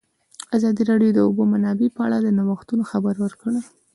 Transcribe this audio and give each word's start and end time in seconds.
ازادي 0.57 0.83
راډیو 0.91 1.11
د 1.13 1.15
د 1.17 1.19
اوبو 1.27 1.43
منابع 1.53 1.87
په 1.95 2.01
اړه 2.05 2.17
د 2.21 2.27
نوښتونو 2.37 2.83
خبر 2.91 3.15
ورکړی. 3.23 3.59